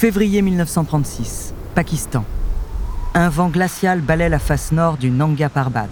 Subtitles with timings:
[0.00, 2.24] Février 1936, Pakistan.
[3.12, 5.90] Un vent glacial balaie la face nord du Nanga Parbat.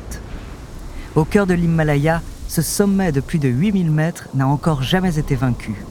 [1.15, 5.35] Au cœur de l'Himalaya, ce sommet de plus de 8000 mètres n'a encore jamais été
[5.35, 5.85] vaincu.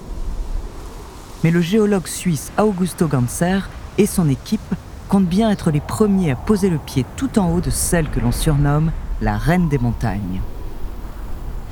[1.43, 3.59] Mais le géologue suisse Augusto Ganser
[3.99, 4.73] et son équipe
[5.09, 8.19] comptent bien être les premiers à poser le pied tout en haut de celle que
[8.19, 10.41] l'on surnomme la reine des montagnes.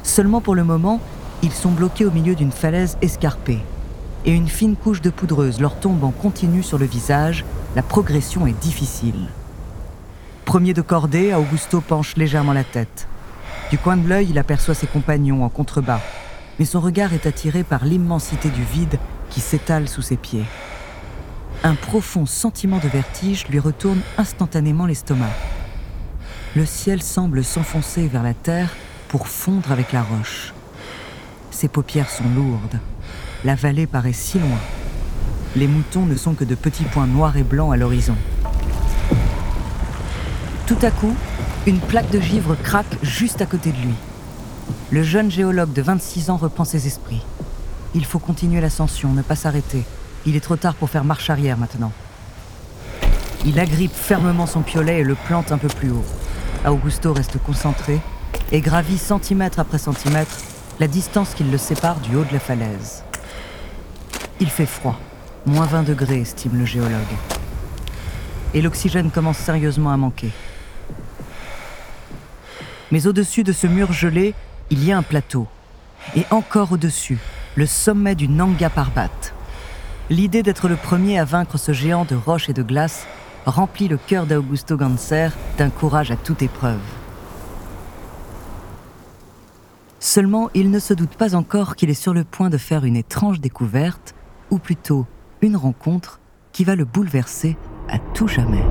[0.03, 1.02] Seulement pour le moment,
[1.41, 3.63] ils sont bloqués au milieu d'une falaise escarpée.
[4.27, 8.47] Et une fine couche de poudreuse leur tombe en continu sur le visage, la progression
[8.47, 9.27] est difficile.
[10.45, 13.07] Premier de cordée, Augusto penche légèrement la tête.
[13.69, 16.02] Du coin de l'œil, il aperçoit ses compagnons en contrebas,
[16.57, 18.97] mais son regard est attiré par l'immensité du vide
[19.30, 20.45] qui s'étale sous ses pieds.
[21.63, 25.33] Un profond sentiment de vertige lui retourne instantanément l'estomac.
[26.55, 28.75] Le ciel semble s'enfoncer vers la terre
[29.07, 30.53] pour fondre avec la roche.
[31.52, 32.80] Ses paupières sont lourdes.
[33.45, 34.57] La vallée paraît si loin.
[35.55, 38.15] Les moutons ne sont que de petits points noirs et blancs à l'horizon.
[40.65, 41.13] Tout à coup,
[41.67, 43.93] une plaque de givre craque juste à côté de lui.
[44.89, 47.21] Le jeune géologue de 26 ans reprend ses esprits.
[47.93, 49.83] Il faut continuer l'ascension, ne pas s'arrêter.
[50.25, 51.91] Il est trop tard pour faire marche arrière maintenant.
[53.45, 56.05] Il agrippe fermement son piolet et le plante un peu plus haut.
[56.66, 58.01] Augusto reste concentré
[58.51, 60.39] et gravit centimètre après centimètre
[60.79, 63.05] la distance qui le sépare du haut de la falaise.
[64.41, 65.00] Il fait froid,
[65.45, 66.91] moins 20 degrés, estime le géologue.
[68.53, 70.31] Et l'oxygène commence sérieusement à manquer.
[72.91, 74.33] Mais au-dessus de ce mur gelé,
[74.69, 75.47] il y a un plateau.
[76.16, 77.17] Et encore au-dessus,
[77.56, 79.09] le sommet du Nanga Parbat.
[80.09, 83.08] L'idée d'être le premier à vaincre ce géant de roche et de glace
[83.45, 86.80] remplit le cœur d'Augusto Ganser d'un courage à toute épreuve.
[90.00, 92.95] Seulement, il ne se doute pas encore qu'il est sur le point de faire une
[92.95, 94.15] étrange découverte,
[94.51, 95.06] ou plutôt
[95.41, 96.19] une rencontre
[96.51, 97.57] qui va le bouleverser
[97.89, 98.63] à tout jamais.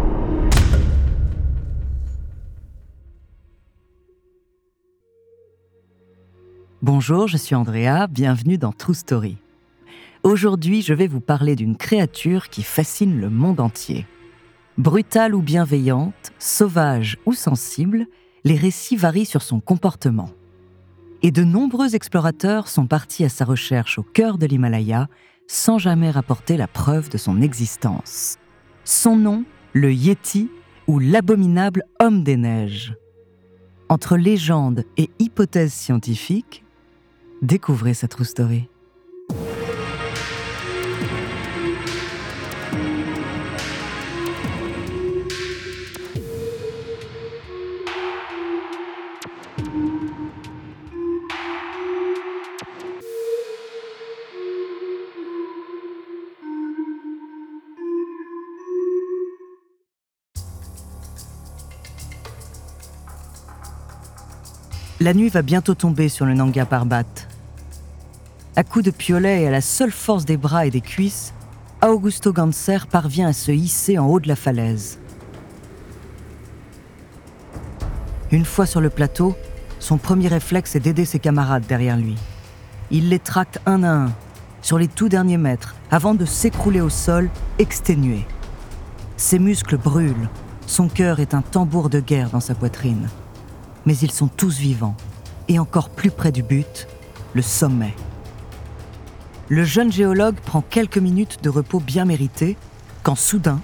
[6.83, 9.39] Bonjour, je suis Andrea, bienvenue dans True Story.
[10.23, 14.07] Aujourd'hui, je vais vous parler d'une créature qui fascine le monde entier.
[14.77, 18.07] Brutale ou bienveillante, sauvage ou sensible,
[18.45, 20.31] les récits varient sur son comportement.
[21.23, 25.09] Et de nombreux explorateurs sont partis à sa recherche au cœur de l'Himalaya
[25.47, 28.39] sans jamais rapporter la preuve de son existence.
[28.85, 30.51] Son nom, le Yeti
[30.87, 32.95] ou l'abominable homme des neiges.
[33.89, 36.65] Entre légende et hypothèse scientifique,
[37.43, 38.69] découvrez sa true story.
[65.05, 67.05] La nuit va bientôt tomber sur le Nanga Parbat.
[68.57, 71.35] À coups de piolet et à la seule force des bras et des cuisses,
[71.83, 74.99] Augusto Ganser parvient à se hisser en haut de la falaise.
[78.31, 79.37] Une fois sur le plateau,
[79.79, 82.17] son premier réflexe est d'aider ses camarades derrière lui.
[82.91, 84.13] Il les tracte un à un,
[84.63, 87.29] sur les tout derniers mètres, avant de s'écrouler au sol,
[87.59, 88.25] exténué.
[89.19, 90.31] Ses muscles brûlent,
[90.67, 93.07] son cœur est un tambour de guerre dans sa poitrine
[93.87, 94.97] mais ils sont tous vivants.
[95.49, 96.89] Et encore plus près du but,
[97.35, 97.95] le sommet.
[99.49, 102.57] Le jeune géologue prend quelques minutes de repos bien mérité
[103.03, 103.61] quand soudain,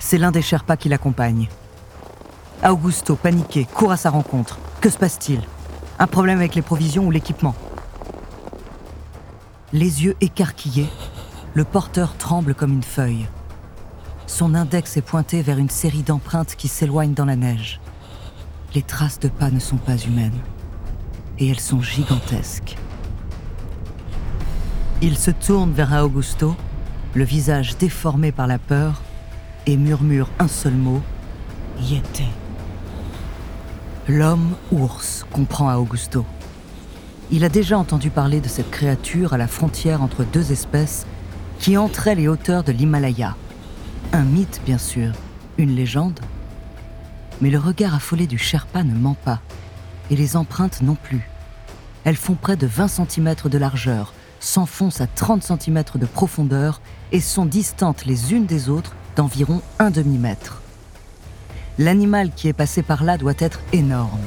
[0.00, 1.48] c'est l'un des Sherpas qui l'accompagne.
[2.62, 4.58] Augusto, paniqué, court à sa rencontre.
[4.80, 5.40] Que se passe-t-il?
[5.98, 7.54] Un problème avec les provisions ou l'équipement?
[9.72, 10.88] Les yeux écarquillés,
[11.54, 13.26] le porteur tremble comme une feuille.
[14.26, 17.80] Son index est pointé vers une série d'empreintes qui s'éloignent dans la neige.
[18.74, 20.40] Les traces de pas ne sont pas humaines.
[21.38, 22.76] Et elles sont gigantesques.
[25.02, 26.56] Il se tourne vers Augusto,
[27.14, 29.02] le visage déformé par la peur,
[29.66, 31.02] et murmure un seul mot
[31.80, 32.24] Yété.
[34.08, 36.24] L'homme ours, comprend Augusto.
[37.30, 41.06] Il a déjà entendu parler de cette créature à la frontière entre deux espèces
[41.58, 43.36] qui entrait les hauteurs de l'Himalaya.
[44.12, 45.12] Un mythe, bien sûr,
[45.58, 46.20] une légende.
[47.40, 49.40] Mais le regard affolé du Sherpa ne ment pas,
[50.10, 51.28] et les empreintes non plus.
[52.04, 56.80] Elles font près de 20 cm de largeur, s'enfoncent à 30 cm de profondeur
[57.12, 60.60] et sont distantes les unes des autres d'environ un demi-mètre.
[61.78, 64.20] L'animal qui est passé par là doit être énorme.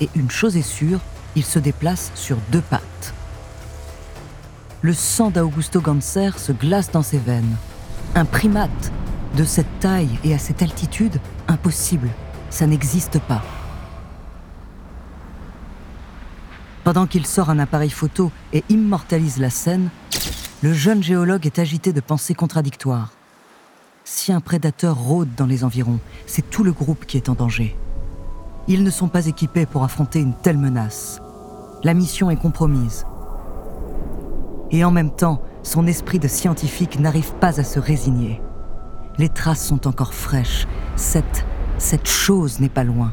[0.00, 1.00] Et une chose est sûre,
[1.36, 3.14] il se déplace sur deux pattes.
[4.82, 7.56] le sang d'Augusto Ganser se glace dans ses veines.
[8.16, 8.92] Un primate
[9.36, 12.08] de cette taille et à cette altitude, impossible,
[12.48, 13.42] ça n'existe pas.
[16.82, 19.90] Pendant qu'il sort un appareil photo et immortalise la scène,
[20.62, 23.12] le jeune géologue est agité de pensées contradictoires.
[24.04, 27.76] Si un prédateur rôde dans les environs, c'est tout le groupe qui est en danger.
[28.66, 31.20] Ils ne sont pas équipés pour affronter une telle menace.
[31.84, 33.04] La mission est compromise.
[34.70, 38.40] Et en même temps, son esprit de scientifique n'arrive pas à se résigner.
[39.18, 40.64] Les traces sont encore fraîches.
[40.94, 41.44] Cette,
[41.76, 43.12] cette chose n'est pas loin.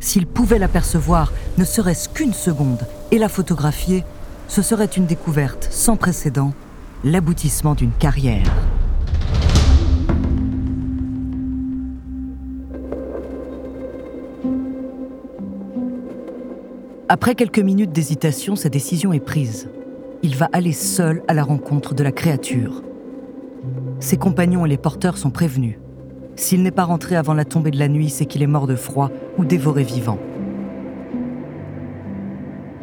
[0.00, 4.02] S'il pouvait l'apercevoir, ne serait-ce qu'une seconde, et la photographier,
[4.48, 6.52] ce serait une découverte sans précédent,
[7.04, 8.52] l'aboutissement d'une carrière.
[17.08, 19.68] Après quelques minutes d'hésitation, sa décision est prise.
[20.24, 22.82] Il va aller seul à la rencontre de la créature.
[24.00, 25.76] Ses compagnons et les porteurs sont prévenus.
[26.34, 28.74] S'il n'est pas rentré avant la tombée de la nuit, c'est qu'il est mort de
[28.74, 30.18] froid ou dévoré vivant.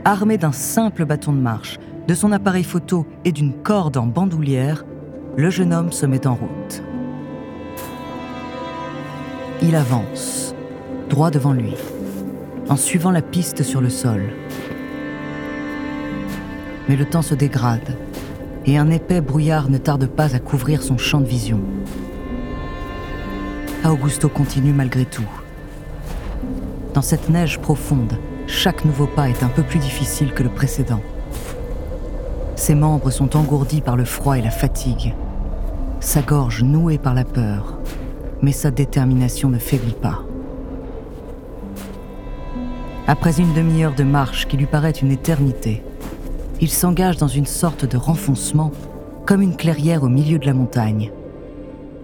[0.05, 4.85] Armé d'un simple bâton de marche, de son appareil photo et d'une corde en bandoulière,
[5.35, 6.83] le jeune homme se met en route.
[9.63, 10.53] Il avance,
[11.09, 11.73] droit devant lui,
[12.69, 14.29] en suivant la piste sur le sol.
[16.87, 17.95] Mais le temps se dégrade
[18.65, 21.59] et un épais brouillard ne tarde pas à couvrir son champ de vision.
[23.83, 25.27] Augusto continue malgré tout.
[26.93, 28.17] Dans cette neige profonde,
[28.47, 31.01] chaque nouveau pas est un peu plus difficile que le précédent.
[32.55, 35.15] Ses membres sont engourdis par le froid et la fatigue,
[35.99, 37.79] sa gorge nouée par la peur,
[38.41, 40.21] mais sa détermination ne faiblit pas.
[43.07, 45.83] Après une demi-heure de marche qui lui paraît une éternité,
[46.61, 48.71] il s'engage dans une sorte de renfoncement,
[49.25, 51.11] comme une clairière au milieu de la montagne.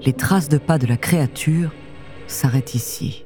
[0.03, 1.71] Les traces de pas de la créature
[2.25, 3.23] s'arrêtent ici.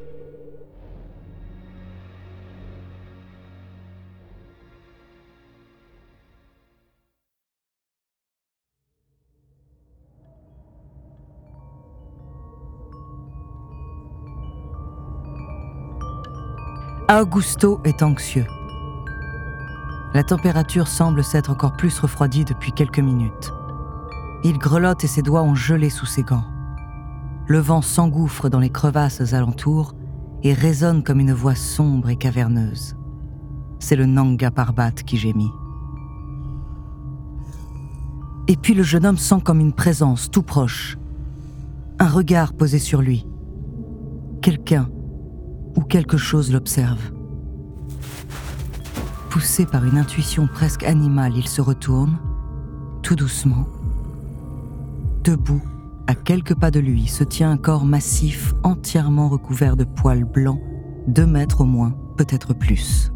[17.09, 18.45] Augusto est anxieux.
[20.13, 23.53] La température semble s'être encore plus refroidie depuis quelques minutes.
[24.43, 26.43] Il grelotte et ses doigts ont gelé sous ses gants.
[27.47, 29.93] Le vent s'engouffre dans les crevasses alentours
[30.43, 32.95] et résonne comme une voix sombre et caverneuse.
[33.79, 35.51] C'est le Nanga Parbat qui gémit.
[38.49, 40.97] Et puis le jeune homme sent comme une présence tout proche.
[41.99, 43.25] Un regard posé sur lui.
[44.41, 44.89] Quelqu'un
[45.77, 47.11] ou quelque chose l'observe.
[49.31, 52.17] Poussé par une intuition presque animale, il se retourne,
[53.01, 53.65] tout doucement.
[55.23, 55.61] Debout,
[56.05, 60.59] à quelques pas de lui, se tient un corps massif entièrement recouvert de poils blancs,
[61.07, 63.13] deux mètres au moins, peut-être plus.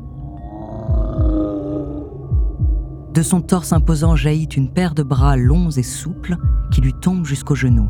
[3.14, 6.38] De son torse imposant jaillit une paire de bras longs et souples
[6.72, 7.90] qui lui tombent jusqu'aux genoux.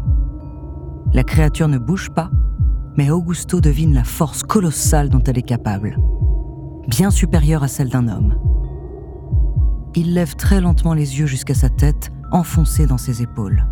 [1.13, 2.31] La créature ne bouge pas,
[2.97, 5.99] mais Augusto devine la force colossale dont elle est capable
[6.87, 8.35] bien supérieure à celle d'un homme.
[9.95, 13.65] Il lève très lentement les yeux jusqu'à sa tête, enfoncée dans ses épaules.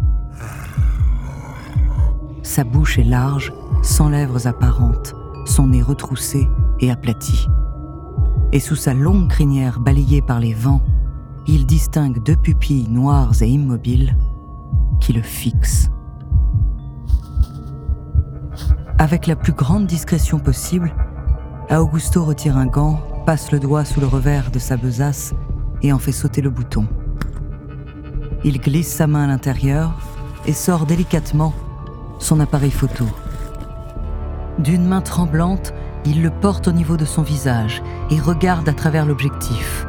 [2.43, 5.15] Sa bouche est large, sans lèvres apparentes,
[5.45, 6.47] son nez retroussé
[6.79, 7.47] et aplati.
[8.51, 10.81] Et sous sa longue crinière balayée par les vents,
[11.47, 14.15] il distingue deux pupilles noires et immobiles
[15.01, 15.89] qui le fixent.
[18.97, 20.93] Avec la plus grande discrétion possible,
[21.71, 25.33] Augusto retire un gant, passe le doigt sous le revers de sa besace
[25.81, 26.87] et en fait sauter le bouton.
[28.43, 29.93] Il glisse sa main à l'intérieur
[30.45, 31.53] et sort délicatement
[32.19, 33.05] son appareil photo.
[34.59, 35.73] D'une main tremblante,
[36.05, 39.85] il le porte au niveau de son visage et regarde à travers l'objectif.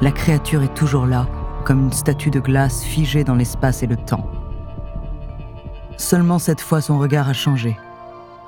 [0.00, 1.26] La créature est toujours là,
[1.64, 4.26] comme une statue de glace figée dans l'espace et le temps.
[5.96, 7.76] Seulement cette fois son regard a changé.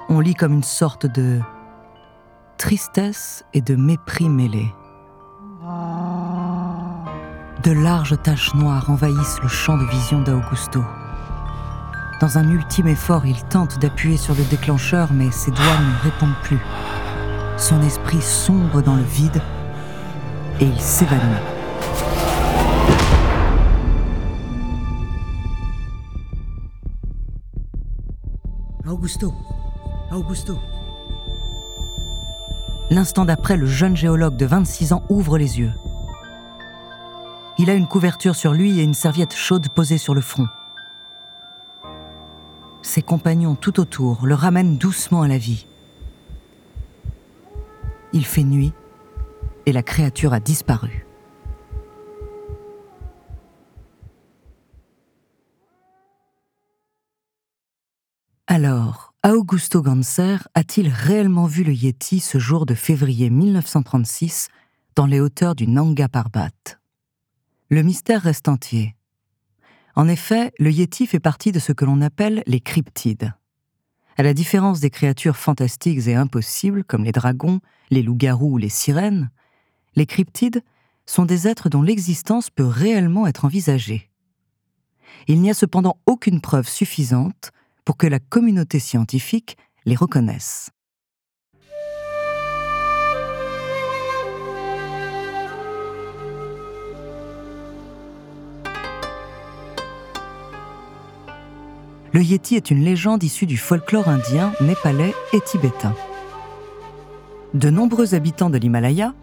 [0.08, 1.40] On lit comme une sorte de
[2.56, 4.74] tristesse et de mépris mêlés.
[7.62, 10.82] De larges taches noires envahissent le champ de vision d'Augusto.
[12.20, 16.40] Dans un ultime effort, il tente d'appuyer sur le déclencheur, mais ses doigts ne répondent
[16.42, 16.60] plus.
[17.56, 19.40] Son esprit sombre dans le vide
[20.60, 21.22] et il s'évanouit.
[28.86, 29.32] Augusto,
[30.12, 30.58] Augusto,
[32.90, 35.72] L'instant d'après, le jeune géologue de 26 ans ouvre les yeux.
[37.58, 40.48] Il a une couverture sur lui et une serviette chaude posée sur le front.
[42.82, 45.66] Ses compagnons tout autour le ramènent doucement à la vie.
[48.12, 48.72] Il fait nuit
[49.66, 51.06] et la créature a disparu.
[58.46, 64.48] Alors, Augusto Ganser a-t-il réellement vu le Yeti ce jour de février 1936
[64.96, 66.50] dans les hauteurs du Nanga Parbat?
[67.70, 68.94] Le mystère reste entier.
[69.96, 73.32] En effet, le Yeti fait partie de ce que l'on appelle les cryptides.
[74.18, 78.68] À la différence des créatures fantastiques et impossibles comme les dragons, les loups-garous ou les
[78.68, 79.30] sirènes,
[79.96, 80.62] les cryptides
[81.06, 84.10] sont des êtres dont l'existence peut réellement être envisagée.
[85.28, 87.52] Il n'y a cependant aucune preuve suffisante
[87.84, 90.70] pour que la communauté scientifique les reconnaisse.
[102.14, 105.96] Le Yeti est une légende issue du folklore indien, népalais et tibétain.
[107.54, 109.14] De nombreux habitants de l'Himalaya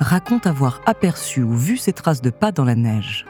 [0.00, 3.24] racontent avoir aperçu ou vu ces traces de pas dans la neige.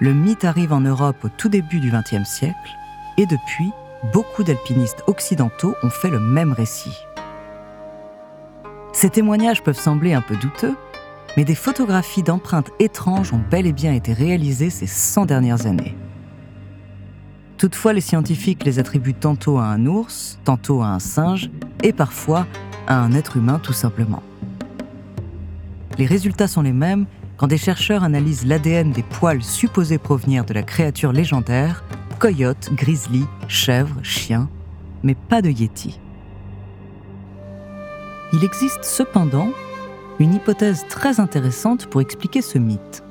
[0.00, 2.76] Le mythe arrive en Europe au tout début du XXe siècle
[3.18, 3.72] et depuis,
[4.12, 6.96] beaucoup d'alpinistes occidentaux ont fait le même récit.
[8.92, 10.76] Ces témoignages peuvent sembler un peu douteux,
[11.36, 15.94] mais des photographies d'empreintes étranges ont bel et bien été réalisées ces 100 dernières années.
[17.58, 21.50] Toutefois, les scientifiques les attribuent tantôt à un ours, tantôt à un singe,
[21.82, 22.46] et parfois
[22.86, 24.22] à un être humain tout simplement.
[25.98, 27.06] Les résultats sont les mêmes
[27.36, 31.84] quand des chercheurs analysent l'ADN des poils supposés provenir de la créature légendaire
[32.18, 34.48] coyote, grizzly, chèvre, chien,
[35.02, 36.00] mais pas de yéti.
[38.32, 39.50] Il existe cependant
[40.18, 43.04] une hypothèse très intéressante pour expliquer ce mythe.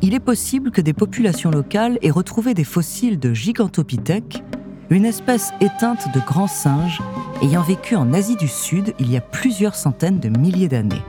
[0.00, 4.42] Il est possible que des populations locales aient retrouvé des fossiles de Gigantopithèque,
[4.90, 7.00] une espèce éteinte de grands singes
[7.42, 11.02] ayant vécu en Asie du Sud il y a plusieurs centaines de milliers d'années.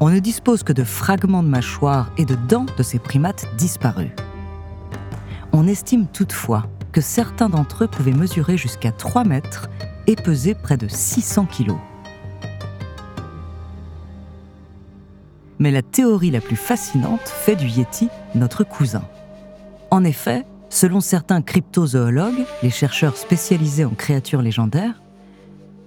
[0.00, 4.10] On ne dispose que de fragments de mâchoires et de dents de ces primates disparus.
[5.58, 9.70] On estime toutefois que certains d'entre eux pouvaient mesurer jusqu'à 3 mètres
[10.06, 11.78] et peser près de 600 kilos.
[15.58, 19.04] Mais la théorie la plus fascinante fait du Yeti notre cousin.
[19.90, 25.00] En effet, selon certains cryptozoologues, les chercheurs spécialisés en créatures légendaires,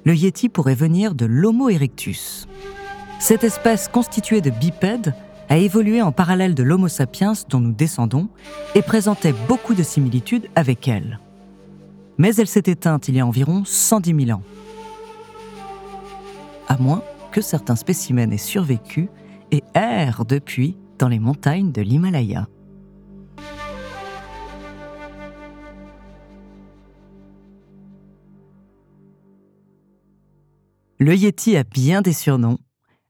[0.03, 2.47] le Yeti pourrait venir de l'Homo erectus.
[3.19, 5.13] Cette espèce constituée de bipèdes
[5.50, 8.29] a évolué en parallèle de l'Homo sapiens dont nous descendons
[8.75, 11.20] et présentait beaucoup de similitudes avec elle.
[12.18, 14.44] Mais elle s'est éteinte il y a environ 110 000 ans.
[16.68, 19.10] À moins que certains spécimens aient survécu
[19.51, 22.48] et errent depuis dans les montagnes de l'Himalaya.
[31.00, 32.60] Le Yeti a bien des surnoms.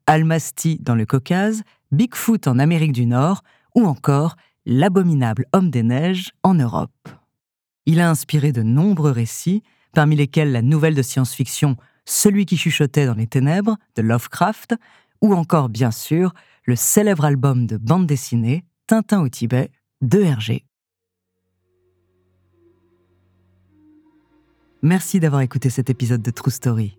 [0.05, 3.43] Almasty dans le Caucase, Bigfoot en Amérique du Nord
[3.75, 7.10] ou encore l'abominable homme des neiges en Europe.
[7.86, 13.05] Il a inspiré de nombreux récits, parmi lesquels la nouvelle de science-fiction Celui qui chuchotait
[13.05, 14.75] dans les ténèbres de Lovecraft,
[15.22, 16.34] ou encore bien sûr
[16.65, 20.65] le célèbre album de bande dessinée Tintin au Tibet de Hergé.
[24.81, 26.99] Merci d'avoir écouté cet épisode de True Story.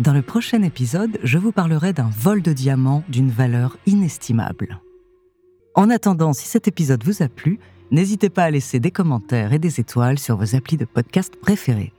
[0.00, 4.80] Dans le prochain épisode, je vous parlerai d'un vol de diamants d'une valeur inestimable.
[5.74, 9.58] En attendant, si cet épisode vous a plu, n'hésitez pas à laisser des commentaires et
[9.58, 11.92] des étoiles sur vos applis de podcast préférés.